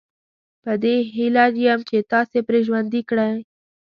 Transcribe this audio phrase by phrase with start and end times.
[0.63, 3.37] په دې هیله یم چې تاسي پرې ژوندي ګرځئ.